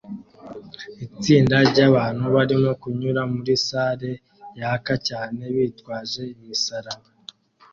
Itsinda 1.05 1.55
ryabantu 1.69 2.23
barimo 2.35 2.71
kunyura 2.81 3.21
muri 3.33 3.53
salle 3.67 4.11
yaka 4.59 4.93
cyane 5.07 5.41
bitwaje 5.55 6.21
imisaraba 6.37 7.07